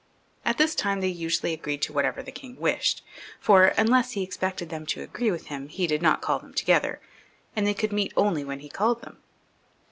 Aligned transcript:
At 0.43 0.57
this 0.57 0.73
time 0.73 0.99
they 0.99 1.09
usually 1.09 1.53
agreed 1.53 1.83
to 1.83 1.93
whatever 1.93 2.23
the 2.23 2.31
king 2.31 2.59
wished, 2.59 3.03
for 3.39 3.65
unless 3.77 4.13
he 4.13 4.23
expected 4.23 4.69
them 4.69 4.83
to 4.87 5.03
agree 5.03 5.29
with 5.29 5.45
him, 5.45 5.67
he 5.67 5.85
did 5.85 6.01
not 6.01 6.23
call 6.23 6.39
them 6.39 6.55
together, 6.55 6.99
and 7.55 7.67
they 7.67 7.75
could 7.75 7.93
meet 7.93 8.11
only 8.17 8.43
when 8.43 8.61
he 8.61 8.67
called 8.69 9.03
them. 9.03 9.19